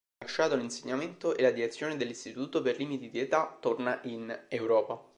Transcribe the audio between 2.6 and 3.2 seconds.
per limiti di